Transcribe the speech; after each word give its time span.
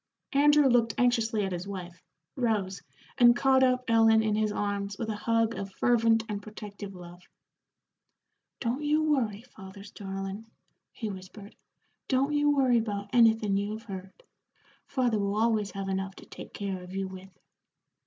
Andrew 0.33 0.67
looked 0.67 0.95
anxiously 0.97 1.45
at 1.45 1.51
his 1.51 1.67
wife, 1.67 2.01
rose, 2.35 2.81
and 3.19 3.35
caught 3.35 3.61
up 3.61 3.83
Ellen 3.87 4.23
in 4.23 4.33
his 4.33 4.51
arms 4.51 4.97
with 4.97 5.09
a 5.09 5.15
hug 5.15 5.53
of 5.53 5.71
fervent 5.73 6.23
and 6.27 6.41
protective 6.41 6.95
love. 6.95 7.21
"Don't 8.59 8.81
you 8.81 9.03
worry, 9.03 9.43
father's 9.43 9.91
darlin'," 9.91 10.47
he 10.91 11.11
whispered. 11.11 11.55
"Don't 12.07 12.33
you 12.33 12.49
worry 12.49 12.79
about 12.79 13.13
anythin' 13.13 13.57
you 13.57 13.73
have 13.73 13.83
heard. 13.83 14.23
Father 14.87 15.19
will 15.19 15.35
always 15.35 15.69
have 15.69 15.87
enough 15.87 16.15
to 16.15 16.25
take 16.25 16.51
care 16.51 16.81
of 16.81 16.95
you 16.95 17.07
with." 17.07 17.29